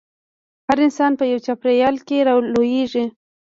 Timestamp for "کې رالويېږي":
2.07-3.05